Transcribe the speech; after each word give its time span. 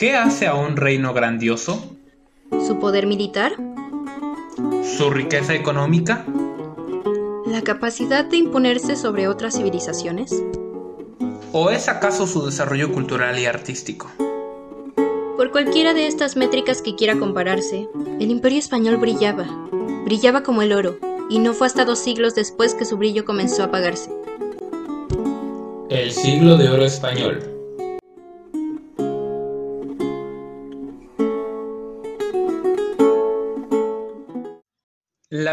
¿Qué 0.00 0.16
hace 0.16 0.46
a 0.46 0.54
un 0.54 0.78
reino 0.78 1.12
grandioso? 1.12 1.94
¿Su 2.66 2.78
poder 2.78 3.06
militar? 3.06 3.52
¿Su 4.96 5.10
riqueza 5.10 5.54
económica? 5.54 6.24
¿La 7.44 7.60
capacidad 7.60 8.24
de 8.24 8.38
imponerse 8.38 8.96
sobre 8.96 9.28
otras 9.28 9.58
civilizaciones? 9.58 10.42
¿O 11.52 11.68
es 11.68 11.90
acaso 11.90 12.26
su 12.26 12.46
desarrollo 12.46 12.90
cultural 12.92 13.38
y 13.38 13.44
artístico? 13.44 14.10
Por 15.36 15.50
cualquiera 15.50 15.92
de 15.92 16.06
estas 16.06 16.34
métricas 16.34 16.80
que 16.80 16.96
quiera 16.96 17.18
compararse, 17.18 17.86
el 18.20 18.30
imperio 18.30 18.58
español 18.58 18.96
brillaba, 18.96 19.44
brillaba 20.06 20.42
como 20.42 20.62
el 20.62 20.72
oro, 20.72 20.96
y 21.28 21.40
no 21.40 21.52
fue 21.52 21.66
hasta 21.66 21.84
dos 21.84 21.98
siglos 21.98 22.34
después 22.34 22.72
que 22.72 22.86
su 22.86 22.96
brillo 22.96 23.26
comenzó 23.26 23.64
a 23.64 23.66
apagarse. 23.66 24.10
El 25.90 26.10
siglo 26.10 26.56
de 26.56 26.70
oro 26.70 26.86
español. 26.86 27.59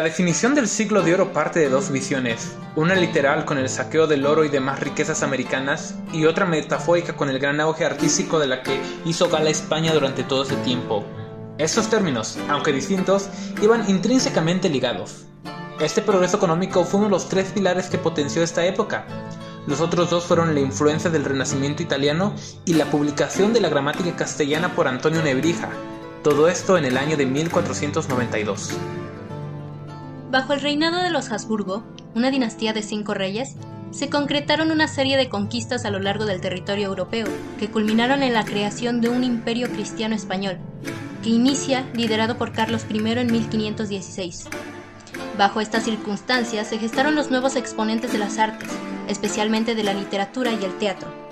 Definición 0.08 0.56
del 0.56 0.70
siglo 0.70 1.02
de 1.02 1.14
oro 1.14 1.34
parte 1.34 1.60
de 1.60 1.68
dos 1.68 1.92
visiones, 1.92 2.56
una 2.78 2.96
literal 2.96 3.44
con 3.44 3.58
el 3.58 3.68
saqueo 3.68 4.08
del 4.08 4.26
oro 4.26 4.46
y 4.46 4.50
demás 4.50 4.80
riquezas 4.80 5.22
americanas 5.22 5.96
y 6.14 6.24
otra 6.24 6.46
metafórica 6.46 7.18
con 7.18 7.28
el 7.28 7.40
gran 7.40 7.60
auge 7.60 7.84
artístico 7.84 8.40
de 8.40 8.48
la 8.48 8.64
que 8.64 8.80
hizo 9.04 9.28
gala 9.28 9.50
España 9.50 9.94
durante 9.94 10.24
todo 10.24 10.44
ese 10.44 10.56
tiempo. 10.58 11.06
Estos 11.58 11.90
términos, 11.90 12.38
aunque 12.48 12.72
distintos, 12.72 13.28
iban 13.62 13.90
intrínsecamente 13.90 14.70
ligados. 14.70 15.26
Este 15.82 16.02
progreso 16.02 16.38
económico 16.38 16.86
fue 16.86 17.00
uno 17.02 17.10
de 17.10 17.16
los 17.16 17.28
tres 17.28 17.52
pilares 17.52 17.88
que 17.88 17.98
potenció 17.98 18.42
esta 18.42 18.66
época. 18.66 19.06
Los 19.68 19.82
otros 19.82 20.10
dos 20.10 20.24
fueron 20.24 20.54
la 20.54 20.62
influencia 20.62 21.10
del 21.10 21.26
Renacimiento 21.26 21.84
italiano 21.84 22.34
y 22.64 22.76
la 22.76 22.86
publicación 22.86 23.52
de 23.52 23.60
la 23.60 23.68
gramática 23.68 24.16
castellana 24.16 24.74
por 24.74 24.88
Antonio 24.88 25.22
Nebrija, 25.22 25.68
todo 26.24 26.48
esto 26.48 26.78
en 26.78 26.86
el 26.86 26.98
año 26.98 27.18
de 27.18 27.26
1492. 27.26 28.72
Bajo 30.30 30.52
el 30.52 30.60
reinado 30.60 31.02
de 31.02 31.10
los 31.10 31.32
Habsburgo, 31.32 31.84
una 32.14 32.32
dinastía 32.32 32.74
de 32.74 32.82
cinco 32.82 33.14
reyes, 33.14 33.56
se 33.92 34.10
concretaron 34.10 34.72
una 34.72 34.90
serie 34.90 35.16
de 35.16 35.30
conquistas 35.30 35.86
a 35.86 35.92
lo 35.92 36.00
largo 36.00 36.26
del 36.26 36.42
territorio 36.42 36.88
europeo, 36.88 37.28
que 37.58 37.70
culminaron 37.70 38.22
en 38.24 38.34
la 38.34 38.44
creación 38.44 39.00
de 39.00 39.08
un 39.08 39.24
imperio 39.24 39.70
cristiano 39.70 40.16
español, 40.16 40.58
que 41.24 41.30
inicia 41.30 41.86
liderado 41.94 42.38
por 42.38 42.52
Carlos 42.52 42.86
I 42.90 42.98
en 42.98 43.32
1516. 43.32 44.50
Bajo 45.38 45.62
estas 45.62 45.84
circunstancias 45.84 46.68
se 46.68 46.78
gestaron 46.78 47.16
los 47.16 47.32
nuevos 47.32 47.56
exponentes 47.56 48.12
de 48.12 48.18
las 48.18 48.38
artes, 48.38 48.70
especialmente 49.08 49.76
de 49.76 49.84
la 49.84 49.94
literatura 49.94 50.52
y 50.52 50.66
el 50.66 50.78
teatro. 50.78 51.27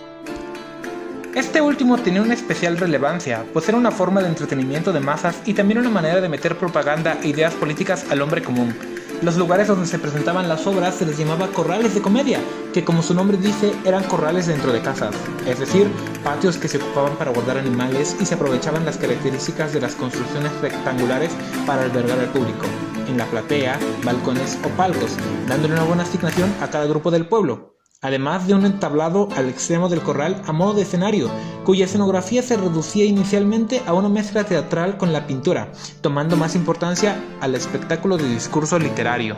Este 1.35 1.59
último 1.59 1.97
tenía 1.97 2.21
una 2.21 2.33
especial 2.33 2.77
relevancia, 2.77 3.43
pues 3.51 3.67
era 3.67 3.77
una 3.77 3.91
forma 3.91 4.21
de 4.21 4.29
entretenimiento 4.29 4.93
de 4.93 5.01
masas 5.01 5.35
y 5.43 5.53
también 5.53 5.79
una 5.79 5.89
manera 5.89 6.21
de 6.21 6.29
meter 6.29 6.57
propaganda 6.57 7.19
e 7.21 7.27
ideas 7.27 7.53
políticas 7.53 8.05
al 8.09 8.21
hombre 8.21 8.41
común. 8.41 8.73
Los 9.21 9.35
lugares 9.35 9.67
donde 9.67 9.85
se 9.85 9.99
presentaban 9.99 10.47
las 10.47 10.65
obras 10.65 10.95
se 10.95 11.05
les 11.05 11.17
llamaba 11.17 11.49
corrales 11.49 11.93
de 11.93 12.01
comedia, 12.01 12.39
que 12.73 12.85
como 12.85 13.03
su 13.03 13.13
nombre 13.13 13.35
dice 13.35 13.73
eran 13.83 14.05
corrales 14.05 14.47
dentro 14.47 14.71
de 14.71 14.81
casas, 14.81 15.13
es 15.45 15.59
decir, 15.59 15.89
patios 16.23 16.55
que 16.55 16.69
se 16.69 16.77
ocupaban 16.77 17.17
para 17.17 17.31
guardar 17.31 17.57
animales 17.57 18.15
y 18.21 18.25
se 18.25 18.35
aprovechaban 18.35 18.85
las 18.85 18.97
características 18.97 19.73
de 19.73 19.81
las 19.81 19.95
construcciones 19.95 20.53
rectangulares 20.61 21.33
para 21.67 21.83
albergar 21.83 22.17
al 22.17 22.29
público, 22.29 22.65
en 23.09 23.17
la 23.17 23.25
platea, 23.25 23.77
balcones 24.05 24.57
o 24.63 24.69
palcos, 24.77 25.17
dándole 25.49 25.73
una 25.73 25.83
buena 25.83 26.03
asignación 26.03 26.49
a 26.61 26.69
cada 26.69 26.85
grupo 26.85 27.11
del 27.11 27.27
pueblo 27.27 27.74
además 28.05 28.47
de 28.47 28.53
un 28.53 28.65
entablado 28.65 29.27
al 29.35 29.49
extremo 29.49 29.89
del 29.89 30.01
corral 30.01 30.41
a 30.45 30.51
modo 30.51 30.73
de 30.73 30.83
escenario, 30.83 31.29
cuya 31.63 31.85
escenografía 31.85 32.43
se 32.43 32.55
reducía 32.55 33.05
inicialmente 33.05 33.81
a 33.87 33.93
una 33.93 34.09
mezcla 34.09 34.43
teatral 34.43 34.97
con 34.97 35.11
la 35.11 35.25
pintura, 35.25 35.71
tomando 36.01 36.37
más 36.37 36.55
importancia 36.55 37.19
al 37.41 37.55
espectáculo 37.55 38.17
de 38.17 38.29
discurso 38.29 38.77
literario. 38.77 39.35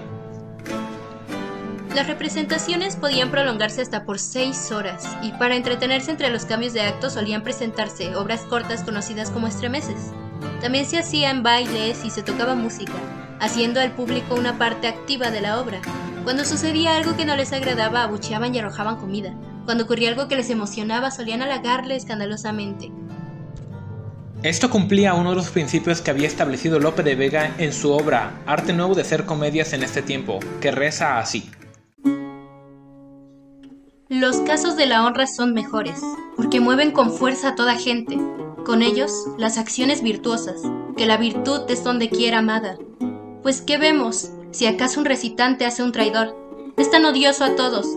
Las 1.95 2.07
representaciones 2.07 2.95
podían 2.95 3.31
prolongarse 3.31 3.81
hasta 3.81 4.05
por 4.05 4.19
seis 4.19 4.71
horas, 4.71 5.17
y 5.23 5.31
para 5.31 5.55
entretenerse 5.55 6.11
entre 6.11 6.29
los 6.29 6.45
cambios 6.45 6.73
de 6.73 6.81
acto 6.81 7.09
solían 7.09 7.43
presentarse 7.43 8.15
obras 8.15 8.41
cortas 8.41 8.83
conocidas 8.83 9.31
como 9.31 9.47
estremeces. 9.47 10.11
También 10.61 10.85
se 10.85 10.99
hacían 10.99 11.41
bailes 11.41 12.03
y 12.05 12.09
se 12.09 12.21
tocaba 12.21 12.53
música, 12.53 12.93
haciendo 13.39 13.79
al 13.79 13.91
público 13.91 14.35
una 14.35 14.57
parte 14.57 14.87
activa 14.87 15.31
de 15.31 15.41
la 15.41 15.59
obra, 15.59 15.81
cuando 16.23 16.43
sucedía 16.45 16.97
algo 16.97 17.15
que 17.15 17.25
no 17.25 17.35
les 17.35 17.53
agradaba, 17.53 18.03
abucheaban 18.03 18.53
y 18.53 18.59
arrojaban 18.59 18.97
comida. 18.97 19.33
Cuando 19.65 19.85
ocurría 19.85 20.09
algo 20.09 20.27
que 20.27 20.35
les 20.35 20.49
emocionaba, 20.49 21.11
solían 21.11 21.41
halagarle 21.41 21.95
escandalosamente. 21.95 22.91
Esto 24.43 24.69
cumplía 24.69 25.13
uno 25.13 25.31
de 25.31 25.35
los 25.35 25.49
principios 25.49 26.01
que 26.01 26.11
había 26.11 26.27
establecido 26.27 26.79
Lope 26.79 27.01
de 27.01 27.15
Vega 27.15 27.55
en 27.57 27.73
su 27.73 27.91
obra 27.91 28.33
Arte 28.45 28.71
Nuevo 28.71 28.93
de 28.93 29.01
Hacer 29.01 29.25
Comedias 29.25 29.73
en 29.73 29.83
este 29.83 30.01
tiempo, 30.01 30.39
que 30.61 30.71
reza 30.71 31.17
así. 31.17 31.49
Los 34.09 34.37
casos 34.41 34.77
de 34.77 34.85
la 34.85 35.05
honra 35.05 35.27
son 35.27 35.53
mejores, 35.53 35.99
porque 36.35 36.59
mueven 36.59 36.91
con 36.91 37.11
fuerza 37.11 37.49
a 37.49 37.55
toda 37.55 37.75
gente. 37.75 38.17
Con 38.65 38.81
ellos, 38.81 39.11
las 39.37 39.57
acciones 39.57 40.01
virtuosas, 40.03 40.61
que 40.95 41.05
la 41.05 41.17
virtud 41.17 41.61
es 41.67 41.83
donde 41.83 42.09
quiera 42.09 42.37
amada. 42.39 42.77
Pues, 43.47 43.61
¿qué 43.61 43.77
vemos? 43.77 44.31
si 44.51 44.65
acaso 44.65 44.99
un 44.99 45.05
recitante 45.05 45.65
hace 45.65 45.81
un 45.81 45.93
traidor. 45.93 46.35
Es 46.75 46.91
tan 46.91 47.05
odioso 47.05 47.45
a 47.45 47.55
todos, 47.55 47.87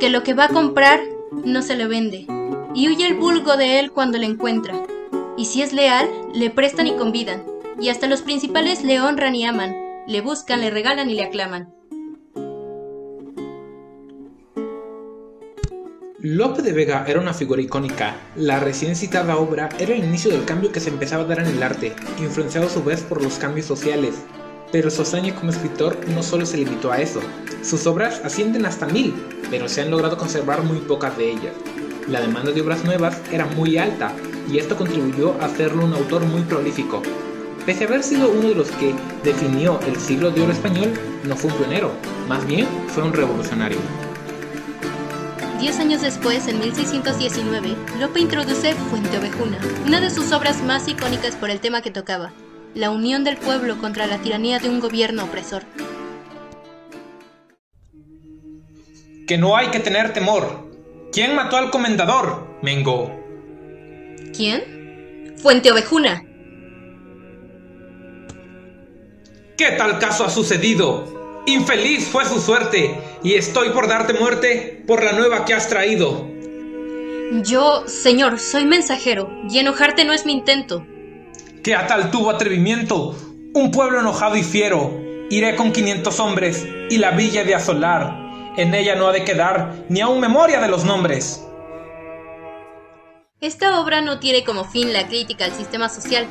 que 0.00 0.08
lo 0.08 0.22
que 0.22 0.32
va 0.32 0.44
a 0.44 0.48
comprar 0.48 0.98
no 1.44 1.60
se 1.60 1.76
le 1.76 1.86
vende, 1.86 2.26
y 2.74 2.88
huye 2.88 3.06
el 3.06 3.12
vulgo 3.12 3.58
de 3.58 3.80
él 3.80 3.92
cuando 3.92 4.16
le 4.16 4.24
encuentra. 4.24 4.72
Y 5.36 5.44
si 5.44 5.60
es 5.60 5.74
leal, 5.74 6.08
le 6.32 6.48
prestan 6.48 6.86
y 6.86 6.94
convidan, 6.94 7.44
y 7.78 7.90
hasta 7.90 8.06
los 8.06 8.22
principales 8.22 8.82
le 8.82 8.98
honran 8.98 9.34
y 9.34 9.44
aman, 9.44 9.76
le 10.06 10.22
buscan, 10.22 10.62
le 10.62 10.70
regalan 10.70 11.10
y 11.10 11.16
le 11.16 11.24
aclaman. 11.24 11.74
Lope 16.18 16.62
de 16.62 16.72
Vega 16.72 17.04
era 17.06 17.20
una 17.20 17.34
figura 17.34 17.60
icónica. 17.60 18.16
La 18.36 18.58
recién 18.58 18.96
citada 18.96 19.36
obra 19.36 19.68
era 19.78 19.92
el 19.92 20.02
inicio 20.02 20.30
del 20.30 20.46
cambio 20.46 20.72
que 20.72 20.80
se 20.80 20.88
empezaba 20.88 21.24
a 21.24 21.26
dar 21.26 21.40
en 21.40 21.48
el 21.48 21.62
arte, 21.62 21.94
influenciado 22.20 22.68
a 22.68 22.70
su 22.70 22.82
vez 22.82 23.02
por 23.02 23.22
los 23.22 23.34
cambios 23.34 23.66
sociales, 23.66 24.14
pero 24.74 24.90
su 24.90 25.02
hazaña 25.02 25.32
como 25.36 25.52
escritor 25.52 25.96
no 26.08 26.20
solo 26.20 26.44
se 26.44 26.56
limitó 26.56 26.90
a 26.90 27.00
eso. 27.00 27.20
Sus 27.62 27.86
obras 27.86 28.20
ascienden 28.24 28.66
hasta 28.66 28.86
mil, 28.86 29.14
pero 29.48 29.68
se 29.68 29.80
han 29.80 29.88
logrado 29.92 30.18
conservar 30.18 30.64
muy 30.64 30.78
pocas 30.78 31.16
de 31.16 31.30
ellas. 31.30 31.54
La 32.08 32.20
demanda 32.20 32.50
de 32.50 32.60
obras 32.60 32.82
nuevas 32.82 33.20
era 33.30 33.46
muy 33.46 33.78
alta, 33.78 34.12
y 34.50 34.58
esto 34.58 34.74
contribuyó 34.74 35.40
a 35.40 35.44
hacerlo 35.44 35.84
un 35.84 35.94
autor 35.94 36.24
muy 36.24 36.42
prolífico. 36.42 37.02
Pese 37.64 37.84
a 37.84 37.86
haber 37.86 38.02
sido 38.02 38.28
uno 38.28 38.48
de 38.48 38.56
los 38.56 38.68
que 38.72 38.92
definió 39.22 39.78
el 39.86 39.94
siglo 39.94 40.32
de 40.32 40.42
oro 40.42 40.50
español, 40.50 40.92
no 41.22 41.36
fue 41.36 41.52
un 41.52 41.56
pionero, 41.58 41.92
más 42.28 42.44
bien 42.44 42.66
fue 42.88 43.04
un 43.04 43.12
revolucionario. 43.12 43.78
Diez 45.60 45.78
años 45.78 46.02
después, 46.02 46.48
en 46.48 46.58
1619, 46.58 47.76
Lope 48.00 48.18
introduce 48.18 48.74
Fuente 48.90 49.18
Ovejuna, 49.18 49.60
una 49.86 50.00
de 50.00 50.10
sus 50.10 50.32
obras 50.32 50.64
más 50.64 50.88
icónicas 50.88 51.36
por 51.36 51.50
el 51.50 51.60
tema 51.60 51.80
que 51.80 51.92
tocaba, 51.92 52.32
la 52.74 52.90
unión 52.90 53.22
del 53.22 53.36
pueblo 53.36 53.78
contra 53.78 54.06
la 54.06 54.18
tiranía 54.18 54.58
de 54.58 54.68
un 54.68 54.80
gobierno 54.80 55.24
opresor. 55.24 55.62
Que 59.26 59.38
no 59.38 59.56
hay 59.56 59.68
que 59.68 59.80
tener 59.80 60.12
temor. 60.12 60.70
¿Quién 61.12 61.36
mató 61.36 61.56
al 61.56 61.70
comendador? 61.70 62.58
Mengo. 62.62 63.10
¿Quién? 64.36 65.34
Fuente 65.38 65.70
Ovejuna. 65.70 66.24
¿Qué 69.56 69.70
tal 69.78 70.00
caso 70.00 70.24
ha 70.24 70.30
sucedido? 70.30 71.42
Infeliz 71.46 72.08
fue 72.08 72.24
su 72.24 72.40
suerte, 72.40 72.98
y 73.22 73.34
estoy 73.34 73.70
por 73.70 73.86
darte 73.86 74.14
muerte 74.14 74.82
por 74.86 75.04
la 75.04 75.12
nueva 75.12 75.44
que 75.44 75.54
has 75.54 75.68
traído. 75.68 76.28
Yo, 77.44 77.84
señor, 77.86 78.40
soy 78.40 78.64
mensajero, 78.64 79.30
y 79.48 79.58
enojarte 79.58 80.04
no 80.04 80.12
es 80.12 80.26
mi 80.26 80.32
intento 80.32 80.84
que 81.64 81.74
a 81.74 81.86
tal 81.86 82.10
tuvo 82.10 82.30
atrevimiento, 82.30 83.16
un 83.54 83.70
pueblo 83.70 84.00
enojado 84.00 84.36
y 84.36 84.42
fiero, 84.42 85.00
iré 85.30 85.56
con 85.56 85.72
quinientos 85.72 86.20
hombres 86.20 86.68
y 86.90 86.98
la 86.98 87.12
villa 87.12 87.42
de 87.42 87.54
asolar, 87.54 88.52
en 88.58 88.74
ella 88.74 88.94
no 88.94 89.08
ha 89.08 89.12
de 89.12 89.24
quedar 89.24 89.72
ni 89.88 90.02
aun 90.02 90.20
memoria 90.20 90.60
de 90.60 90.68
los 90.68 90.84
nombres. 90.84 91.42
Esta 93.40 93.80
obra 93.80 94.02
no 94.02 94.20
tiene 94.20 94.44
como 94.44 94.64
fin 94.64 94.92
la 94.92 95.08
crítica 95.08 95.46
al 95.46 95.52
sistema 95.52 95.88
social, 95.88 96.26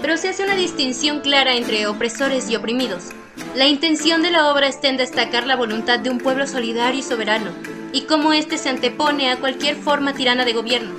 pero 0.00 0.16
se 0.16 0.30
hace 0.30 0.42
una 0.42 0.54
distinción 0.54 1.20
clara 1.20 1.54
entre 1.54 1.86
opresores 1.86 2.48
y 2.48 2.56
oprimidos. 2.56 3.10
La 3.54 3.66
intención 3.66 4.22
de 4.22 4.30
la 4.30 4.50
obra 4.50 4.68
está 4.68 4.88
en 4.88 4.96
destacar 4.96 5.46
la 5.46 5.56
voluntad 5.56 5.98
de 5.98 6.08
un 6.08 6.18
pueblo 6.18 6.46
solidario 6.46 7.00
y 7.00 7.02
soberano, 7.02 7.50
y 7.92 8.02
cómo 8.02 8.32
éste 8.32 8.56
se 8.56 8.70
antepone 8.70 9.30
a 9.30 9.36
cualquier 9.36 9.76
forma 9.76 10.14
tirana 10.14 10.46
de 10.46 10.54
gobierno. 10.54 10.94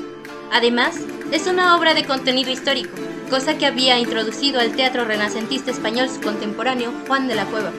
Además, 0.51 0.95
es 1.31 1.47
una 1.47 1.75
obra 1.75 1.95
de 1.95 2.05
contenido 2.05 2.51
histórico, 2.51 2.89
cosa 3.29 3.57
que 3.57 3.65
había 3.65 3.99
introducido 3.99 4.59
al 4.59 4.75
teatro 4.75 5.05
renacentista 5.05 5.71
español 5.71 6.09
su 6.09 6.19
contemporáneo 6.19 6.91
Juan 7.07 7.27
de 7.27 7.35
la 7.35 7.45
Cueva. 7.45 7.71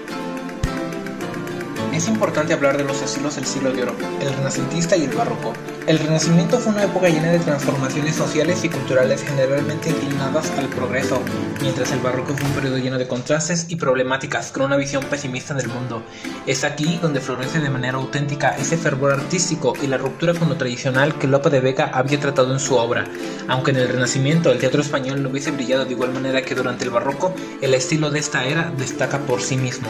Es 1.97 2.09
importante 2.09 2.53
hablar 2.53 2.77
de 2.77 2.85
los 2.85 3.03
estilos 3.03 3.37
del 3.37 3.47
siglo 3.47 3.73
de 3.73 3.83
oro, 3.83 3.95
el 4.21 4.33
renacentista 4.33 4.97
y 4.97 5.05
el 5.05 5.15
barroco. 5.15 5.53
El 5.87 5.99
renacimiento 5.99 6.59
fue 6.59 6.73
una 6.73 6.85
época 6.85 7.09
llena 7.09 7.33
de 7.33 7.39
transformaciones 7.41 8.15
sociales 8.15 8.63
y 8.65 8.69
culturales 8.69 9.25
generalmente 9.25 9.91
inclinadas 9.91 10.51
al 10.59 10.69
progreso, 10.69 11.21
mientras 11.61 11.91
el 11.93 12.01
barroco 12.01 12.35
fue 12.35 12.47
un 12.47 12.55
periodo 12.55 12.79
lleno 12.79 12.99
de 12.99 13.09
contrastes 13.09 13.67
y 13.69 13.77
problemáticas 13.77 14.53
con 14.53 14.63
una 14.63 14.77
visión 14.77 15.03
pesimista 15.05 15.55
del 15.55 15.69
mundo. 15.69 16.03
Es 16.47 16.65
aquí 16.65 16.99
donde 17.03 17.21
florece 17.21 17.61
de 17.61 17.71
manera 17.71 17.99
auténtica 17.99 18.51
ese 18.51 18.77
fervor 18.77 19.13
artístico 19.13 19.73
y 19.83 19.87
la 19.87 19.99
ruptura 19.99 20.35
con 20.35 20.49
lo 20.49 20.57
tradicional 20.57 21.19
que 21.19 21.27
Lope 21.27 21.51
de 21.51 21.61
Vega 21.61 21.91
había 21.93 22.21
tratado 22.21 22.53
en 22.53 22.61
su 22.61 22.77
obra. 22.77 23.05
Aunque 23.49 23.73
en 23.73 23.79
el 23.79 23.89
renacimiento 23.89 24.53
el 24.53 24.59
teatro 24.59 24.83
español 24.83 25.23
no 25.23 25.31
hubiese 25.31 25.51
brillado 25.51 25.85
de 25.85 25.93
igual 25.93 26.13
manera 26.13 26.43
que 26.43 26.55
durante 26.55 26.85
el 26.85 26.91
barroco, 26.91 27.35
el 27.61 27.75
estilo 27.75 28.11
de 28.11 28.21
esta 28.21 28.45
era 28.45 28.71
destaca 28.77 29.19
por 29.19 29.43
sí 29.43 29.57
mismo. 29.57 29.89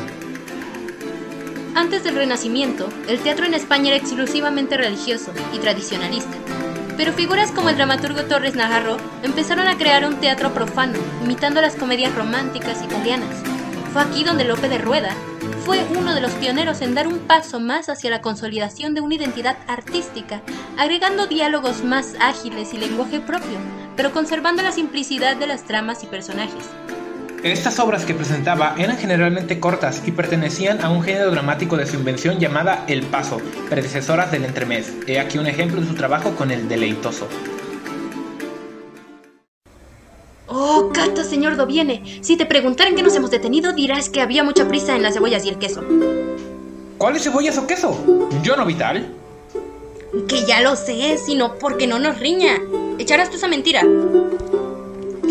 Antes 1.75 2.03
del 2.03 2.17
Renacimiento, 2.17 2.89
el 3.09 3.21
teatro 3.21 3.47
en 3.47 3.55
España 3.55 3.89
era 3.89 3.97
exclusivamente 3.97 4.77
religioso 4.77 5.33
y 5.55 5.59
tradicionalista, 5.59 6.37
pero 6.97 7.13
figuras 7.13 7.53
como 7.53 7.69
el 7.69 7.77
dramaturgo 7.77 8.25
Torres 8.25 8.57
Najarro 8.57 8.97
empezaron 9.23 9.69
a 9.69 9.79
crear 9.79 10.05
un 10.05 10.17
teatro 10.17 10.53
profano, 10.53 10.99
imitando 11.23 11.61
las 11.61 11.77
comedias 11.77 12.15
románticas 12.15 12.83
italianas. 12.83 13.37
Fue 13.93 14.03
aquí 14.03 14.25
donde 14.25 14.45
Lope 14.45 14.69
de 14.69 14.79
Rueda 14.79 15.15
fue 15.65 15.85
uno 15.97 16.15
de 16.15 16.21
los 16.21 16.33
pioneros 16.33 16.81
en 16.81 16.95
dar 16.95 17.07
un 17.07 17.21
paso 17.21 17.61
más 17.61 17.89
hacia 17.89 18.11
la 18.11 18.21
consolidación 18.21 18.95
de 18.95 19.01
una 19.01 19.15
identidad 19.15 19.57
artística, 19.69 20.43
agregando 20.77 21.27
diálogos 21.29 21.85
más 21.85 22.15
ágiles 22.21 22.75
y 22.75 22.79
lenguaje 22.79 23.21
propio, 23.21 23.59
pero 23.97 24.13
conservando 24.13 24.63
la 24.63 24.73
simplicidad 24.73 25.37
de 25.37 25.47
las 25.47 25.65
tramas 25.65 26.03
y 26.03 26.07
personajes. 26.07 26.65
Estas 27.43 27.79
obras 27.79 28.05
que 28.05 28.13
presentaba 28.13 28.75
eran 28.77 28.99
generalmente 28.99 29.59
cortas 29.61 30.03
y 30.05 30.13
pertenecían 30.13 30.85
a 30.85 30.91
un 30.91 31.03
género 31.03 31.31
dramático 31.31 31.79
de 31.79 31.87
su 31.87 31.97
invención 31.97 32.39
llamada 32.39 32.85
El 32.87 33.03
Paso, 33.03 33.41
predecesoras 33.71 34.31
del 34.31 34.45
entremés. 34.45 34.93
He 35.07 35.19
aquí 35.19 35.39
un 35.39 35.47
ejemplo 35.47 35.81
de 35.81 35.87
su 35.87 35.95
trabajo 35.95 36.33
con 36.37 36.51
el 36.51 36.69
deleitoso. 36.69 37.27
Oh, 40.49 40.91
Cata, 40.93 41.25
señor 41.25 41.57
Doviene. 41.57 42.19
Si 42.21 42.37
te 42.37 42.45
preguntaran 42.45 42.95
qué 42.95 43.03
nos 43.03 43.17
hemos 43.17 43.31
detenido, 43.31 43.73
dirás 43.73 44.11
que 44.11 44.21
había 44.21 44.45
mucha 44.45 44.69
prisa 44.69 44.95
en 44.95 45.03
las 45.03 45.15
cebollas 45.15 45.47
y 45.47 45.49
el 45.49 45.59
queso. 45.59 45.83
¿Cuáles 46.99 47.23
cebollas 47.23 47.57
o 47.57 47.67
queso? 47.67 48.29
Yo 48.43 48.55
no 48.55 48.67
vital. 48.67 49.15
Que 50.29 50.45
ya 50.45 50.61
lo 50.61 50.77
sé, 50.77 51.17
sino 51.17 51.55
porque 51.55 51.87
no 51.87 51.99
nos 51.99 52.19
riña. 52.19 52.59
Echarás 52.99 53.31
tú 53.31 53.37
esa 53.37 53.49
mentira. 53.49 53.83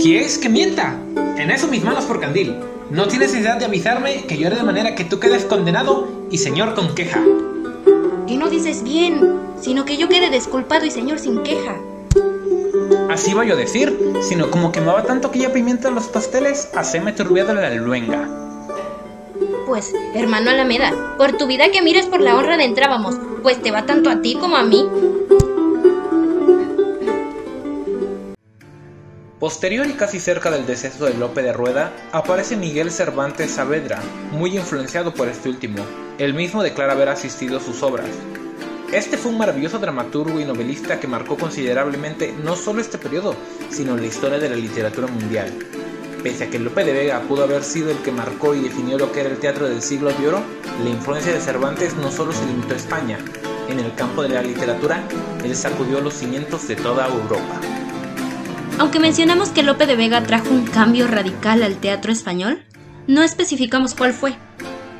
¿Quieres 0.01 0.37
que 0.37 0.47
mienta? 0.47 0.97
En 1.37 1.51
eso 1.51 1.67
mis 1.67 1.83
manos 1.83 2.05
por 2.05 2.21
candil. 2.21 2.55
No 2.89 3.09
tienes 3.09 3.31
necesidad 3.31 3.57
de 3.57 3.65
avisarme 3.65 4.23
que 4.23 4.37
llore 4.37 4.55
de 4.55 4.63
manera 4.63 4.95
que 4.95 5.03
tú 5.03 5.19
quedes 5.19 5.43
condenado 5.43 6.07
y 6.31 6.37
señor 6.37 6.73
con 6.73 6.95
queja. 6.95 7.21
Que 8.25 8.37
no 8.37 8.49
dices 8.49 8.81
bien, 8.81 9.19
sino 9.59 9.83
que 9.83 9.97
yo 9.97 10.07
quede 10.07 10.29
desculpado 10.29 10.85
y 10.85 10.91
señor 10.91 11.19
sin 11.19 11.43
queja. 11.43 11.75
Así 13.09 13.33
voy 13.33 13.51
a 13.51 13.57
decir, 13.57 13.99
sino 14.21 14.49
como 14.49 14.71
quemaba 14.71 15.03
tanto 15.03 15.27
aquella 15.27 15.51
pimienta 15.51 15.89
en 15.89 15.95
los 15.95 16.07
pasteles, 16.07 16.69
haceme 16.75 17.11
turbiado 17.11 17.53
la 17.53 17.69
luenga. 17.75 18.25
Pues, 19.67 19.93
hermano 20.15 20.49
Alameda, 20.49 20.93
por 21.17 21.33
tu 21.33 21.45
vida 21.45 21.71
que 21.71 21.81
mires 21.81 22.05
por 22.05 22.21
la 22.21 22.37
honra 22.37 22.55
de 22.55 22.63
entrábamos, 22.63 23.17
pues 23.43 23.61
te 23.61 23.71
va 23.71 23.85
tanto 23.85 24.09
a 24.09 24.21
ti 24.21 24.35
como 24.35 24.55
a 24.55 24.63
mí. 24.63 24.87
Posterior 29.39 29.87
y 29.87 29.93
casi 29.93 30.19
cerca 30.19 30.51
del 30.51 30.65
deceso 30.65 31.05
de 31.05 31.13
Lope 31.13 31.41
de 31.41 31.53
Rueda, 31.53 31.93
aparece 32.11 32.57
Miguel 32.57 32.91
Cervantes 32.91 33.51
Saavedra, 33.51 34.01
muy 34.33 34.57
influenciado 34.57 35.13
por 35.13 35.29
este 35.29 35.47
último. 35.47 35.77
Él 36.17 36.33
mismo 36.33 36.61
declara 36.61 36.91
haber 36.91 37.07
asistido 37.07 37.55
a 37.55 37.61
sus 37.61 37.81
obras. 37.81 38.09
Este 38.91 39.15
fue 39.15 39.31
un 39.31 39.37
maravilloso 39.37 39.79
dramaturgo 39.79 40.41
y 40.41 40.43
novelista 40.43 40.99
que 40.99 41.07
marcó 41.07 41.37
considerablemente 41.37 42.33
no 42.43 42.57
solo 42.57 42.81
este 42.81 42.97
periodo, 42.97 43.33
sino 43.69 43.95
la 43.95 44.07
historia 44.07 44.39
de 44.39 44.49
la 44.49 44.57
literatura 44.57 45.07
mundial. 45.07 45.53
Pese 46.21 46.43
a 46.43 46.49
que 46.49 46.59
Lope 46.59 46.83
de 46.83 46.91
Vega 46.91 47.21
pudo 47.21 47.45
haber 47.45 47.63
sido 47.63 47.91
el 47.91 47.97
que 47.99 48.11
marcó 48.11 48.53
y 48.55 48.59
definió 48.59 48.97
lo 48.97 49.13
que 49.13 49.21
era 49.21 49.29
el 49.29 49.39
teatro 49.39 49.69
del 49.69 49.81
siglo 49.81 50.11
de 50.11 50.27
oro, 50.27 50.43
la 50.83 50.89
influencia 50.89 51.31
de 51.31 51.39
Cervantes 51.39 51.95
no 51.95 52.11
solo 52.11 52.33
se 52.33 52.45
limitó 52.45 52.73
a 52.73 52.77
España. 52.77 53.17
En 53.69 53.79
el 53.79 53.95
campo 53.95 54.21
de 54.21 54.29
la 54.29 54.41
literatura, 54.41 55.01
él 55.45 55.55
sacudió 55.55 56.01
los 56.01 56.15
cimientos 56.15 56.67
de 56.67 56.75
toda 56.75 57.07
Europa. 57.07 57.61
Aunque 58.79 59.01
mencionamos 59.01 59.49
que 59.49 59.61
Lope 59.61 59.85
de 59.85 59.97
Vega 59.97 60.23
trajo 60.23 60.49
un 60.51 60.65
cambio 60.65 61.05
radical 61.05 61.63
al 61.63 61.75
teatro 61.75 62.13
español, 62.13 62.63
no 63.07 63.23
especificamos 63.23 63.93
cuál 63.93 64.13
fue. 64.13 64.35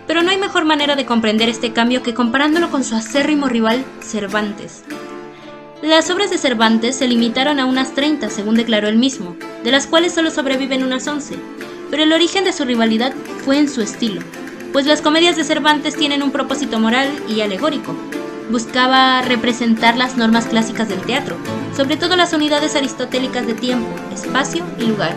Pero 0.06 0.22
no 0.22 0.31
hay 0.31 0.38
mejor 0.38 0.66
manera 0.66 0.98
de 0.98 1.06
comprender 1.06 1.48
este 1.48 1.72
cambio 1.72 2.04
que 2.04 2.14
comparándolo 2.14 2.70
con 2.72 2.84
su 2.84 2.96
acérrimo 2.96 3.48
rival, 3.48 3.86
Cervantes. 4.02 4.84
Las 5.81 6.10
obras 6.10 6.30
de 6.30 6.38
Cervantes 6.38 6.98
se 6.98 7.08
limitaron 7.08 7.58
a 7.58 7.66
unas 7.66 7.94
30, 7.94 8.30
según 8.30 8.56
declaró 8.56 8.90
él 8.90 8.98
mismo, 8.98 9.38
de 9.64 9.72
las 9.72 9.88
cuales 9.88 10.14
solo 10.14 10.30
sobreviven 10.30 10.84
unas 10.84 11.08
11, 11.08 11.38
pero 11.90 12.04
el 12.04 12.12
origen 12.12 12.44
de 12.44 12.52
su 12.52 12.66
rivalidad 12.66 13.14
fue 13.46 13.60
en 13.60 13.70
su 13.70 13.81
estilo, 13.81 14.22
pues 14.74 14.88
las 14.88 15.02
comedias 15.02 15.38
de 15.38 15.46
Cervantes 15.46 15.96
tienen 15.96 16.22
un 16.22 16.31
propósito 16.31 16.80
moral 16.80 17.08
y 17.30 17.40
alegórico, 17.40 17.96
buscaba 18.52 19.22
representar 19.22 19.96
las 19.96 20.18
normas 20.18 20.48
clásicas 20.48 20.90
del 20.90 21.00
teatro, 21.00 21.38
sobre 21.80 21.96
todo 21.96 22.18
las 22.18 22.34
unidades 22.34 22.76
aristotélicas 22.76 23.48
de 23.48 23.54
tiempo, 23.54 23.88
espacio 24.12 24.66
y 24.78 24.88
lugar. 24.88 25.16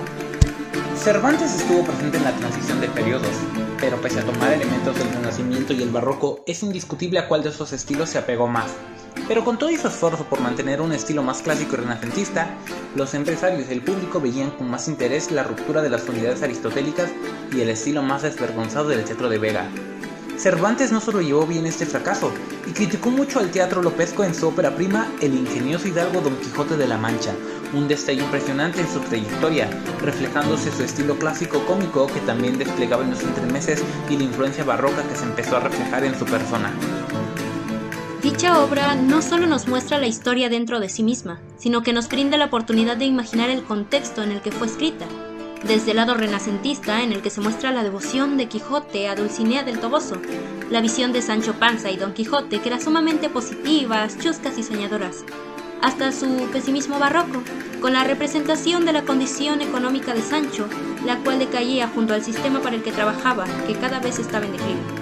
Cervantes 0.94 1.56
estuvo 1.56 1.82
presente 1.82 2.18
en 2.18 2.22
la 2.22 2.30
transición 2.36 2.80
de 2.80 2.86
periodos, 2.86 3.32
pero 3.80 4.00
pese 4.00 4.20
a 4.20 4.22
tomar 4.22 4.52
elementos 4.52 4.96
del 4.96 5.12
Renacimiento 5.12 5.72
y 5.72 5.82
el 5.82 5.90
Barroco, 5.90 6.44
es 6.46 6.62
indiscutible 6.62 7.18
a 7.18 7.26
cuál 7.26 7.42
de 7.42 7.48
esos 7.48 7.72
estilos 7.72 8.10
se 8.10 8.18
apegó 8.18 8.46
más. 8.46 8.76
Pero 9.26 9.44
con 9.44 9.58
todo 9.58 9.70
su 9.70 9.88
esfuerzo 9.88 10.24
por 10.30 10.40
mantener 10.40 10.80
un 10.80 10.92
estilo 10.92 11.24
más 11.24 11.42
clásico 11.42 11.74
y 11.74 11.78
renacentista, 11.78 12.54
los 12.94 13.12
empresarios 13.14 13.68
y 13.68 13.72
el 13.72 13.82
público 13.82 14.20
veían 14.20 14.52
con 14.52 14.70
más 14.70 14.86
interés 14.86 15.32
la 15.32 15.42
ruptura 15.42 15.82
de 15.82 15.90
las 15.90 16.08
unidades 16.08 16.44
aristotélicas 16.44 17.10
y 17.52 17.60
el 17.60 17.70
estilo 17.70 18.04
más 18.04 18.22
desvergonzado 18.22 18.86
del 18.86 19.04
teatro 19.04 19.28
de 19.28 19.38
Vega, 19.38 19.68
Cervantes 20.42 20.90
no 20.90 21.00
solo 21.00 21.20
llevó 21.20 21.46
bien 21.46 21.66
este 21.66 21.86
fracaso, 21.86 22.32
y 22.66 22.72
criticó 22.72 23.10
mucho 23.12 23.38
al 23.38 23.52
teatro 23.52 23.80
lopesco 23.80 24.24
en 24.24 24.34
su 24.34 24.48
ópera 24.48 24.74
prima 24.74 25.06
El 25.20 25.34
ingenioso 25.34 25.86
hidalgo 25.86 26.20
Don 26.20 26.34
Quijote 26.38 26.76
de 26.76 26.88
la 26.88 26.98
Mancha, 26.98 27.32
un 27.72 27.86
destello 27.86 28.24
impresionante 28.24 28.80
en 28.80 28.88
su 28.88 28.98
trayectoria, 28.98 29.70
reflejándose 30.00 30.72
su 30.72 30.82
estilo 30.82 31.16
clásico 31.16 31.64
cómico 31.64 32.08
que 32.08 32.18
también 32.22 32.58
desplegaba 32.58 33.04
en 33.04 33.10
los 33.10 33.22
entremeses 33.22 33.84
y 34.10 34.16
la 34.16 34.24
influencia 34.24 34.64
barroca 34.64 35.04
que 35.04 35.14
se 35.14 35.22
empezó 35.22 35.58
a 35.58 35.60
reflejar 35.60 36.02
en 36.02 36.18
su 36.18 36.24
persona. 36.24 36.72
Dicha 38.20 38.64
obra 38.64 38.96
no 38.96 39.22
solo 39.22 39.46
nos 39.46 39.68
muestra 39.68 39.98
la 39.98 40.08
historia 40.08 40.48
dentro 40.48 40.80
de 40.80 40.88
sí 40.88 41.04
misma, 41.04 41.40
sino 41.56 41.84
que 41.84 41.92
nos 41.92 42.08
brinda 42.08 42.36
la 42.36 42.46
oportunidad 42.46 42.96
de 42.96 43.04
imaginar 43.04 43.48
el 43.48 43.62
contexto 43.62 44.24
en 44.24 44.32
el 44.32 44.42
que 44.42 44.50
fue 44.50 44.66
escrita, 44.66 45.06
desde 45.64 45.92
el 45.92 45.96
lado 45.96 46.14
renacentista, 46.14 47.02
en 47.02 47.12
el 47.12 47.22
que 47.22 47.30
se 47.30 47.40
muestra 47.40 47.72
la 47.72 47.82
devoción 47.82 48.36
de 48.36 48.46
Quijote 48.46 49.08
a 49.08 49.14
Dulcinea 49.14 49.62
del 49.62 49.78
Toboso, 49.78 50.20
la 50.70 50.80
visión 50.80 51.12
de 51.12 51.22
Sancho 51.22 51.54
Panza 51.54 51.90
y 51.90 51.96
Don 51.96 52.12
Quijote, 52.12 52.60
que 52.60 52.68
era 52.68 52.80
sumamente 52.80 53.28
positivas, 53.28 54.18
chuscas 54.18 54.58
y 54.58 54.62
soñadoras, 54.62 55.24
hasta 55.80 56.12
su 56.12 56.48
pesimismo 56.52 56.98
barroco, 56.98 57.42
con 57.80 57.92
la 57.92 58.04
representación 58.04 58.84
de 58.84 58.92
la 58.92 59.02
condición 59.02 59.60
económica 59.60 60.14
de 60.14 60.22
Sancho, 60.22 60.68
la 61.04 61.18
cual 61.18 61.38
decaía 61.38 61.88
junto 61.88 62.14
al 62.14 62.24
sistema 62.24 62.60
para 62.60 62.76
el 62.76 62.82
que 62.82 62.92
trabajaba, 62.92 63.44
que 63.66 63.74
cada 63.74 63.98
vez 63.98 64.18
estaba 64.18 64.46
en 64.46 64.52
declive. 64.52 65.01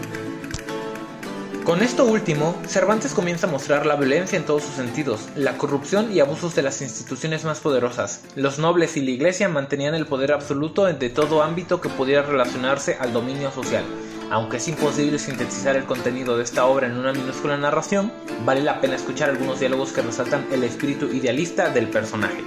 Con 1.71 1.83
esto 1.83 2.05
último, 2.05 2.57
Cervantes 2.67 3.15
comienza 3.15 3.47
a 3.47 3.51
mostrar 3.51 3.87
la 3.87 3.95
violencia 3.95 4.37
en 4.37 4.45
todos 4.45 4.65
sus 4.65 4.75
sentidos, 4.75 5.29
la 5.37 5.57
corrupción 5.57 6.11
y 6.13 6.19
abusos 6.19 6.57
de 6.57 6.63
las 6.63 6.83
instituciones 6.83 7.45
más 7.45 7.61
poderosas. 7.61 8.25
Los 8.35 8.59
nobles 8.59 8.97
y 8.97 9.03
la 9.03 9.13
iglesia 9.13 9.49
mantenían 9.49 9.95
el 9.95 10.05
poder 10.05 10.33
absoluto 10.33 10.87
de 10.87 11.11
todo 11.11 11.45
ámbito 11.45 11.81
que 11.81 11.89
pudiera 11.89 12.23
relacionarse 12.23 12.97
al 12.99 13.13
dominio 13.13 13.53
social. 13.53 13.85
Aunque 14.33 14.57
es 14.57 14.67
imposible 14.67 15.21
sintetizar 15.21 15.77
el 15.77 15.85
contenido 15.85 16.37
de 16.37 16.43
esta 16.43 16.67
obra 16.67 16.89
en 16.89 16.97
una 16.97 17.13
minúscula 17.13 17.57
narración, 17.57 18.13
vale 18.45 18.63
la 18.63 18.81
pena 18.81 18.97
escuchar 18.97 19.31
algunos 19.31 19.61
diálogos 19.61 19.93
que 19.93 20.03
resaltan 20.03 20.49
el 20.51 20.65
espíritu 20.65 21.07
idealista 21.07 21.71
del 21.71 21.89
personaje. 21.89 22.43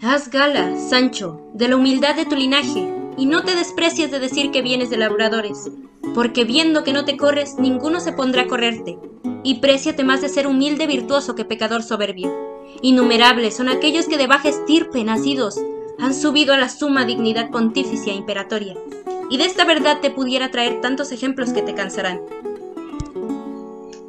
Haz 0.00 0.30
gala, 0.30 0.78
Sancho, 0.78 1.50
de 1.52 1.68
la 1.68 1.76
humildad 1.76 2.16
de 2.16 2.24
tu 2.24 2.36
linaje, 2.36 3.03
y 3.16 3.26
no 3.26 3.44
te 3.44 3.54
desprecies 3.54 4.10
de 4.10 4.18
decir 4.18 4.50
que 4.50 4.62
vienes 4.62 4.90
de 4.90 4.96
labradores, 4.96 5.70
porque 6.14 6.44
viendo 6.44 6.84
que 6.84 6.92
no 6.92 7.04
te 7.04 7.16
corres, 7.16 7.56
ninguno 7.58 8.00
se 8.00 8.12
pondrá 8.12 8.42
a 8.42 8.46
correrte, 8.46 8.98
y 9.42 9.60
préciate 9.60 10.04
más 10.04 10.22
de 10.22 10.28
ser 10.28 10.46
humilde 10.46 10.86
virtuoso 10.86 11.34
que 11.34 11.44
pecador 11.44 11.82
soberbio. 11.82 12.32
Innumerables 12.82 13.56
son 13.56 13.68
aquellos 13.68 14.06
que 14.06 14.18
de 14.18 14.26
baja 14.26 14.48
estirpe 14.48 15.04
nacidos 15.04 15.60
han 15.98 16.14
subido 16.14 16.54
a 16.54 16.58
la 16.58 16.68
suma 16.68 17.04
dignidad 17.04 17.50
pontificia 17.50 18.12
e 18.12 18.16
imperatoria, 18.16 18.76
y 19.30 19.38
de 19.38 19.44
esta 19.44 19.64
verdad 19.64 20.00
te 20.00 20.10
pudiera 20.10 20.50
traer 20.50 20.80
tantos 20.80 21.12
ejemplos 21.12 21.52
que 21.52 21.62
te 21.62 21.74
cansarán. 21.74 22.20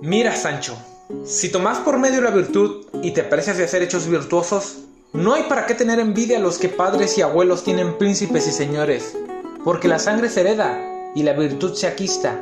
Mira, 0.02 0.36
Sancho, 0.36 0.78
si 1.24 1.52
tomas 1.52 1.80
por 1.80 1.98
medio 2.00 2.22
la 2.22 2.32
virtud 2.32 2.86
y 3.02 3.12
te 3.12 3.24
precias 3.24 3.58
de 3.58 3.64
hacer 3.64 3.82
hechos 3.82 4.08
virtuosos, 4.08 4.85
no 5.16 5.34
hay 5.34 5.44
para 5.44 5.66
qué 5.66 5.74
tener 5.76 6.00
envidia 6.00 6.38
a 6.38 6.42
los 6.42 6.58
que 6.58 6.70
padres 6.70 7.18
y 7.18 7.22
abuelos 7.22 7.64
tienen 7.64 7.98
príncipes 7.98 8.48
y 8.48 8.52
señores. 8.52 9.16
porque 9.64 9.88
la 9.88 9.98
sangre 9.98 10.30
se 10.30 10.42
hereda 10.42 10.80
y 11.16 11.24
la 11.24 11.34
virtud 11.34 11.74
se 11.74 11.88
aquista, 11.88 12.40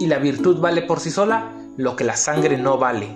y 0.00 0.08
la 0.08 0.18
virtud 0.18 0.58
vale 0.58 0.82
por 0.82 0.98
sí 0.98 1.12
sola 1.12 1.52
lo 1.76 1.94
que 1.94 2.02
la 2.02 2.16
sangre 2.16 2.58
no 2.58 2.78
vale. 2.78 3.14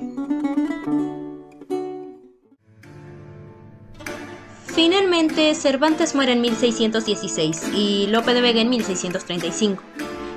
Finalmente, 4.67 5.57
Cervantes 5.57 6.15
muere 6.15 6.35
en 6.35 6.41
1616 6.41 7.62
y 7.75 8.07
Lope 8.07 8.33
de 8.33 8.41
Vega 8.43 8.61
en 8.61 8.71
1635. 8.71 9.83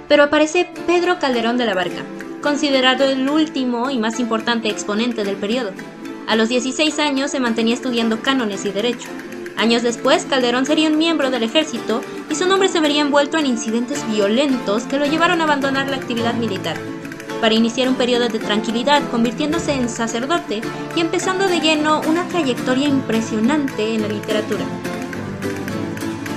Pero 0.08 0.24
aparece 0.24 0.68
Pedro 0.88 1.20
Calderón 1.20 1.58
de 1.58 1.68
la 1.68 1.75
Barca, 1.75 2.04
considerado 2.42 3.04
el 3.04 3.30
último 3.30 3.92
y 3.92 4.00
más 4.00 4.20
importante 4.20 4.70
exponente 4.70 5.24
del 5.24 5.36
periodo. 5.36 5.74
A 6.31 6.38
los 6.38 6.47
16 6.47 6.97
años 7.00 7.29
se 7.29 7.41
mantenía 7.41 7.73
estudiando 7.73 8.21
cánones 8.21 8.63
y 8.63 8.71
derecho. 8.71 9.09
Años 9.57 9.83
después, 9.83 10.23
Calderón 10.23 10.65
sería 10.65 10.88
un 10.88 10.97
miembro 10.97 11.29
del 11.29 11.43
ejército 11.43 12.01
y 12.29 12.35
su 12.35 12.47
nombre 12.47 12.69
se 12.69 12.79
vería 12.79 13.01
envuelto 13.01 13.38
en 13.38 13.47
incidentes 13.47 14.09
violentos 14.09 14.83
que 14.83 14.97
lo 14.97 15.05
llevaron 15.05 15.41
a 15.41 15.43
abandonar 15.43 15.89
la 15.89 15.97
actividad 15.97 16.33
militar 16.35 16.77
para 17.41 17.53
iniciar 17.53 17.89
un 17.89 17.95
periodo 17.95 18.29
de 18.29 18.39
tranquilidad, 18.39 19.01
convirtiéndose 19.09 19.73
en 19.73 19.89
sacerdote 19.89 20.61
y 20.95 21.01
empezando 21.01 21.50
de 21.50 21.59
lleno 21.59 22.00
una 22.07 22.25
trayectoria 22.29 22.88
impresionante 22.88 23.93
en 23.93 24.03
la 24.03 24.07
literatura. 24.07 24.63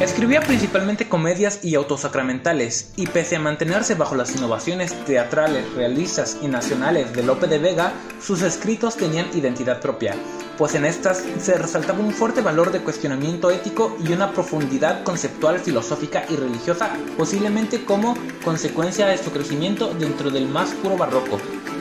Escribía 0.04 0.42
principalmente 0.42 1.08
comedias 1.08 1.60
y 1.62 1.76
autosacramentales, 1.76 2.92
y 2.94 3.06
pese 3.06 3.36
a 3.36 3.40
mantenerse 3.40 3.94
bajo 3.94 4.14
las 4.14 4.36
innovaciones 4.36 4.92
teatrales, 5.06 5.72
realistas 5.72 6.36
y 6.42 6.46
nacionales 6.46 7.14
de 7.14 7.22
Lope 7.22 7.46
de 7.46 7.58
Vega, 7.58 7.94
sus 8.20 8.42
escritos 8.42 8.98
tenían 8.98 9.30
identidad 9.34 9.80
propia, 9.80 10.14
pues 10.58 10.74
en 10.74 10.84
estas 10.84 11.24
se 11.40 11.56
resaltaba 11.56 12.00
un 12.00 12.12
fuerte 12.12 12.42
valor 12.42 12.70
de 12.70 12.80
cuestionamiento 12.80 13.50
ético 13.50 13.96
y 14.06 14.12
una 14.12 14.30
profundidad 14.34 15.04
conceptual, 15.04 15.58
filosófica 15.58 16.26
y 16.28 16.36
religiosa, 16.36 16.90
posiblemente 17.16 17.86
como 17.86 18.14
consecuencia 18.44 19.06
de 19.06 19.16
su 19.16 19.32
crecimiento 19.32 19.94
dentro 19.94 20.28
del 20.28 20.46
más 20.46 20.74
puro 20.74 20.98
barroco. 20.98 21.38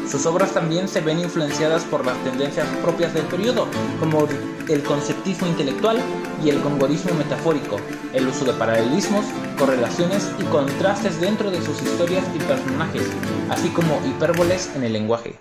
Sus 0.10 0.26
obras 0.26 0.52
también 0.54 0.88
se 0.88 1.02
ven 1.02 1.20
influenciadas 1.20 1.84
por 1.84 2.06
las 2.06 2.18
tendencias 2.24 2.68
propias 2.82 3.14
del 3.14 3.26
periodo, 3.26 3.68
como 4.00 4.28
el 4.70 4.84
conceptismo 4.84 5.48
intelectual 5.48 5.98
y 6.44 6.50
el 6.50 6.62
gongorismo 6.62 7.14
metafórico, 7.14 7.78
el 8.14 8.28
uso 8.28 8.46
de 8.46 8.54
paralelismos, 8.54 9.26
correlaciones 9.58 10.30
y 10.40 10.44
contrastes 10.44 11.20
dentro 11.20 11.52
de 11.52 11.62
sus 11.62 11.82
historias 11.82 12.26
y 12.36 12.40
personajes, 12.40 13.10
así 13.50 13.70
como 13.70 14.02
hipérboles 14.06 14.72
en 14.76 14.84
el 14.84 14.94
lenguaje. 14.94 15.40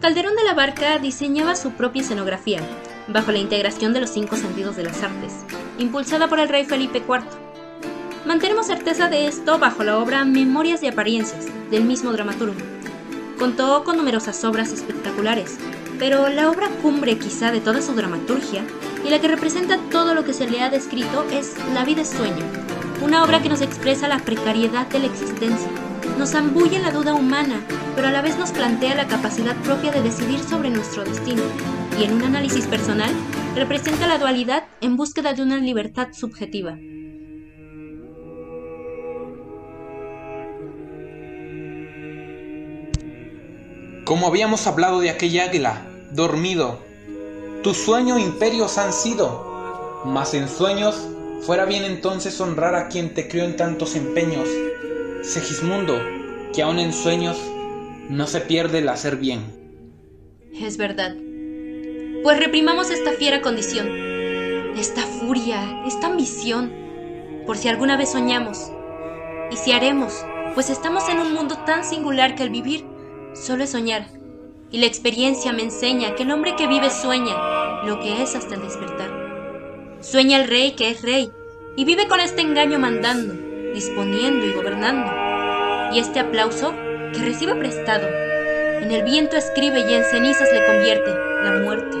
Calderón 0.00 0.36
de 0.36 0.44
la 0.44 0.54
Barca 0.54 0.98
diseñaba 0.98 1.56
su 1.56 1.72
propia 1.72 2.02
escenografía, 2.02 2.60
bajo 3.08 3.32
la 3.32 3.38
integración 3.38 3.92
de 3.92 4.00
los 4.00 4.10
cinco 4.10 4.36
sentidos 4.36 4.76
de 4.76 4.84
las 4.84 5.02
artes, 5.02 5.32
impulsada 5.78 6.28
por 6.28 6.38
el 6.38 6.48
rey 6.48 6.64
Felipe 6.64 6.98
IV. 6.98 7.24
Mantenemos 8.24 8.66
certeza 8.66 9.08
de 9.08 9.26
esto 9.26 9.58
bajo 9.58 9.82
la 9.82 9.98
obra 9.98 10.24
Memorias 10.24 10.80
de 10.80 10.88
Apariencias, 10.88 11.46
del 11.70 11.84
mismo 11.84 12.12
dramaturgo. 12.12 12.60
Contó 13.38 13.84
con 13.84 13.96
numerosas 13.96 14.44
obras 14.44 14.72
espectaculares, 14.72 15.58
pero 15.98 16.28
la 16.28 16.50
obra 16.50 16.68
cumbre 16.82 17.18
quizá 17.18 17.50
de 17.50 17.60
toda 17.60 17.82
su 17.82 17.94
dramaturgia, 17.94 18.64
y 19.04 19.10
la 19.10 19.20
que 19.20 19.28
representa 19.28 19.78
todo 19.90 20.14
lo 20.14 20.24
que 20.24 20.32
se 20.32 20.48
le 20.48 20.62
ha 20.62 20.70
descrito, 20.70 21.24
es 21.30 21.54
La 21.74 21.84
vida 21.84 22.02
es 22.02 22.10
sueño, 22.10 22.44
una 23.02 23.24
obra 23.24 23.42
que 23.42 23.48
nos 23.48 23.60
expresa 23.60 24.08
la 24.08 24.18
precariedad 24.18 24.86
de 24.88 25.00
la 25.00 25.06
existencia, 25.06 25.70
nos 26.18 26.34
ambulle 26.34 26.78
la 26.80 26.90
duda 26.90 27.14
humana, 27.14 27.60
pero 27.94 28.08
a 28.08 28.12
la 28.12 28.22
vez 28.22 28.38
nos 28.38 28.50
plantea 28.50 28.94
la 28.94 29.08
capacidad 29.08 29.56
propia 29.56 29.90
de 29.92 30.02
decidir 30.02 30.40
sobre 30.40 30.70
nuestro 30.70 31.04
destino, 31.04 31.42
y 31.98 32.04
en 32.04 32.14
un 32.14 32.22
análisis 32.22 32.66
personal 32.66 33.10
representa 33.54 34.06
la 34.06 34.18
dualidad 34.18 34.64
en 34.80 34.96
búsqueda 34.96 35.32
de 35.32 35.42
una 35.42 35.58
libertad 35.58 36.08
subjetiva. 36.12 36.76
Como 44.08 44.26
habíamos 44.26 44.66
hablado 44.66 45.00
de 45.00 45.10
aquella 45.10 45.44
águila, 45.44 45.86
dormido, 46.12 46.78
tu 47.62 47.74
sueño 47.74 48.18
imperios 48.18 48.78
han 48.78 48.94
sido, 48.94 50.02
mas 50.06 50.32
en 50.32 50.48
sueños 50.48 50.96
fuera 51.42 51.66
bien 51.66 51.84
entonces 51.84 52.40
honrar 52.40 52.74
a 52.74 52.88
quien 52.88 53.12
te 53.12 53.28
crió 53.28 53.44
en 53.44 53.56
tantos 53.56 53.96
empeños, 53.96 54.48
Segismundo, 55.20 56.00
que 56.54 56.62
aun 56.62 56.78
en 56.78 56.94
sueños 56.94 57.36
no 58.08 58.26
se 58.26 58.40
pierde 58.40 58.78
el 58.78 58.88
hacer 58.88 59.16
bien. 59.16 59.42
Es 60.54 60.78
verdad. 60.78 61.14
Pues 62.22 62.38
reprimamos 62.38 62.88
esta 62.88 63.12
fiera 63.12 63.42
condición, 63.42 63.88
esta 64.74 65.02
furia, 65.02 65.84
esta 65.86 66.06
ambición, 66.06 66.72
por 67.44 67.58
si 67.58 67.68
alguna 67.68 67.98
vez 67.98 68.12
soñamos. 68.12 68.72
Y 69.50 69.56
si 69.56 69.72
haremos, 69.72 70.24
pues 70.54 70.70
estamos 70.70 71.06
en 71.10 71.18
un 71.18 71.34
mundo 71.34 71.58
tan 71.66 71.84
singular 71.84 72.36
que 72.36 72.44
el 72.44 72.48
vivir 72.48 72.86
solo 73.40 73.64
es 73.64 73.70
soñar. 73.70 74.06
Y 74.70 74.78
la 74.78 74.86
experiencia 74.86 75.52
me 75.52 75.62
enseña 75.62 76.14
que 76.14 76.24
el 76.24 76.30
hombre 76.30 76.54
que 76.56 76.66
vive 76.66 76.90
sueña 76.90 77.84
lo 77.84 78.00
que 78.00 78.22
es 78.22 78.34
hasta 78.34 78.54
el 78.54 78.62
despertar. 78.62 79.98
Sueña 80.00 80.40
el 80.40 80.48
rey 80.48 80.72
que 80.72 80.90
es 80.90 81.02
rey 81.02 81.30
y 81.76 81.84
vive 81.84 82.06
con 82.08 82.20
este 82.20 82.42
engaño 82.42 82.78
mandando 82.78 83.48
disponiendo 83.78 84.46
y 84.46 84.52
gobernando. 84.52 85.12
Y 85.92 86.00
este 86.00 86.20
aplauso 86.20 86.74
que 87.12 87.20
recibe 87.20 87.54
prestado, 87.54 88.06
en 88.06 88.90
el 88.90 89.04
viento 89.04 89.36
escribe 89.36 89.80
y 89.88 89.94
en 89.94 90.04
cenizas 90.04 90.48
le 90.52 90.66
convierte 90.66 91.10
la 91.44 91.60
muerte. 91.62 91.96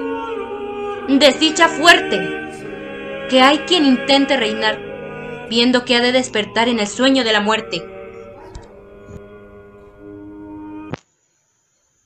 Desdicha 1.08 1.68
fuerte, 1.68 2.20
que 3.30 3.40
hay 3.40 3.58
quien 3.58 3.84
intente 3.86 4.36
reinar, 4.36 4.78
viendo 5.48 5.84
que 5.84 5.96
ha 5.96 6.00
de 6.00 6.12
despertar 6.12 6.68
en 6.68 6.80
el 6.80 6.86
sueño 6.86 7.24
de 7.24 7.32
la 7.32 7.40
muerte. 7.40 7.82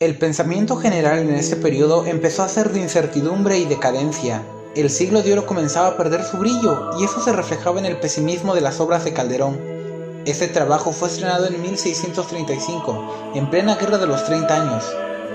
El 0.03 0.17
pensamiento 0.17 0.79
general 0.79 1.21
en 1.21 1.31
este 1.37 1.55
periodo 1.55 2.07
empezó 2.07 2.43
a 2.43 2.49
ser 2.49 2.73
de 2.73 2.81
incertidumbre 2.81 3.59
y 3.59 3.67
decadencia, 3.67 4.43
el 4.75 4.91
siglo 4.91 5.23
de 5.23 5.33
oro 5.33 5.47
comenzaba 5.47 5.87
a 5.87 5.97
perder 5.97 6.25
su 6.25 6.39
brillo 6.39 6.91
y 6.99 7.05
eso 7.05 7.23
se 7.23 7.31
reflejaba 7.31 7.79
en 7.79 7.87
el 7.87 8.01
pesimismo 8.01 8.53
de 8.57 8.63
las 8.63 8.81
obras 8.81 9.05
de 9.05 9.13
Calderón. 9.13 9.61
Este 10.27 10.49
trabajo 10.49 10.91
fue 10.91 11.07
estrenado 11.07 11.47
en 11.47 11.63
1635, 11.63 13.33
en 13.37 13.49
plena 13.49 13.77
Guerra 13.77 13.99
de 13.99 14.09
los 14.09 14.25
30 14.25 14.53
años, 14.53 14.85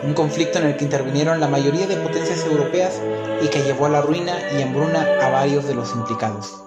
un 0.04 0.14
conflicto 0.14 0.60
en 0.60 0.66
el 0.66 0.76
que 0.76 0.84
intervinieron 0.84 1.40
la 1.40 1.48
mayoría 1.48 1.88
de 1.88 1.96
potencias 1.96 2.44
europeas 2.46 2.96
y 3.42 3.48
que 3.48 3.64
llevó 3.64 3.86
a 3.86 3.90
la 3.90 4.02
ruina 4.02 4.34
y 4.52 4.62
hambruna 4.64 5.08
a 5.22 5.30
varios 5.30 5.66
de 5.66 5.76
los 5.76 5.94
implicados. 5.94 6.67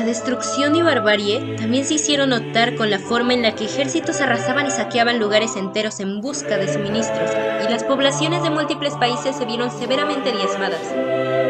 La 0.00 0.06
destrucción 0.06 0.74
y 0.76 0.80
barbarie 0.80 1.56
también 1.58 1.84
se 1.84 1.92
hicieron 1.92 2.30
notar 2.30 2.74
con 2.74 2.88
la 2.88 2.98
forma 2.98 3.34
en 3.34 3.42
la 3.42 3.54
que 3.54 3.66
ejércitos 3.66 4.22
arrasaban 4.22 4.66
y 4.66 4.70
saqueaban 4.70 5.18
lugares 5.18 5.56
enteros 5.56 6.00
en 6.00 6.22
busca 6.22 6.56
de 6.56 6.72
suministros, 6.72 7.30
y 7.62 7.70
las 7.70 7.84
poblaciones 7.84 8.42
de 8.42 8.48
múltiples 8.48 8.94
países 8.94 9.36
se 9.36 9.44
vieron 9.44 9.70
severamente 9.70 10.32
diezmadas. 10.32 10.80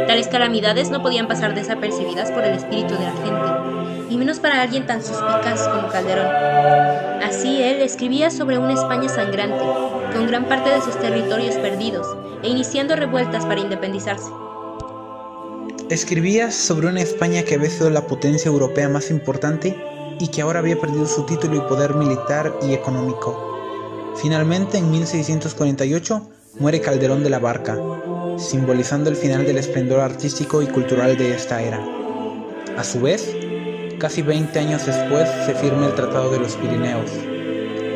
Tales 0.09 0.27
calamidades 0.27 0.91
no 0.91 1.01
podían 1.01 1.29
pasar 1.29 1.55
desapercibidas 1.55 2.33
por 2.33 2.43
el 2.43 2.55
espíritu 2.55 2.95
de 2.95 3.05
la 3.05 3.13
gente, 3.13 4.13
y 4.13 4.17
menos 4.17 4.41
para 4.41 4.61
alguien 4.61 4.85
tan 4.85 5.01
suspicaz 5.01 5.69
como 5.69 5.87
Calderón. 5.87 6.27
Así 7.23 7.63
él 7.63 7.81
escribía 7.83 8.33
sobre 8.33 8.59
una 8.59 8.73
España 8.73 9.09
sangrante, 9.09 9.65
con 10.13 10.27
gran 10.27 10.47
parte 10.47 10.71
de 10.71 10.83
sus 10.83 10.99
territorios 10.99 11.55
perdidos, 11.55 12.17
e 12.43 12.49
iniciando 12.49 12.97
revueltas 12.97 13.47
para 13.47 13.61
independizarse. 13.61 14.29
Escribía 15.91 16.53
sobre 16.53 16.87
una 16.87 17.01
España 17.01 17.43
que 17.43 17.57
había 17.57 17.69
sido 17.69 17.91
la 17.91 18.07
potencia 18.07 18.49
europea 18.49 18.89
más 18.89 19.11
importante 19.11 19.77
y 20.21 20.29
que 20.29 20.41
ahora 20.41 20.61
había 20.61 20.81
perdido 20.81 21.05
su 21.05 21.27
título 21.27 21.57
y 21.57 21.69
poder 21.69 21.95
militar 21.95 22.55
y 22.63 22.75
económico. 22.75 24.15
Finalmente, 24.23 24.79
en 24.79 24.89
1648, 24.89 26.31
muere 26.61 26.81
Calderón 26.81 27.25
de 27.25 27.31
la 27.31 27.41
Barca, 27.41 27.77
simbolizando 28.39 29.11
el 29.11 29.17
final 29.17 29.45
del 29.45 29.59
esplendor 29.59 29.99
artístico 29.99 30.63
y 30.63 30.69
cultural 30.69 31.19
de 31.19 31.35
esta 31.35 31.61
era. 31.61 31.85
A 32.77 32.85
su 32.85 33.01
vez, 33.01 33.35
casi 33.99 34.23
20 34.23 34.57
años 34.61 34.87
después 34.87 35.29
se 35.45 35.57
firma 35.57 35.87
el 35.87 35.97
Tratado 35.97 36.31
de 36.31 36.39
los 36.39 36.55
Pirineos, 36.55 37.11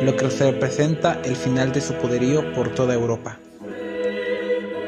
lo 0.03 0.17
que 0.17 0.27
representa 0.27 1.21
el 1.23 1.37
final 1.37 1.71
de 1.71 1.79
su 1.79 1.93
poderío 1.93 2.53
por 2.55 2.75
toda 2.75 2.93
Europa. 2.93 3.39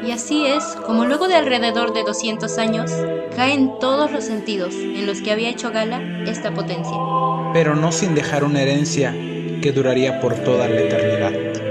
Y 0.06 0.12
así 0.12 0.46
es 0.46 0.64
como 0.86 1.04
luego 1.04 1.28
de 1.28 1.34
alrededor 1.34 1.92
de 1.92 2.02
200 2.02 2.58
años 2.58 2.90
caen 3.36 3.78
todos 3.80 4.10
los 4.10 4.24
sentidos 4.24 4.74
en 4.74 5.06
los 5.06 5.20
que 5.20 5.32
había 5.32 5.48
hecho 5.48 5.70
gala 5.70 6.00
esta 6.26 6.52
potencia. 6.52 6.96
Pero 7.52 7.74
no 7.74 7.92
sin 7.92 8.14
dejar 8.14 8.44
una 8.44 8.62
herencia 8.62 9.12
que 9.60 9.72
duraría 9.72 10.20
por 10.20 10.34
toda 10.34 10.68
la 10.68 10.80
eternidad. 10.80 11.67